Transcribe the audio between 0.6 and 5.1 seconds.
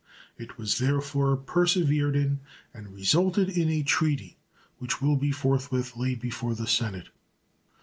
therefore persevered in, and resulted in a treaty, which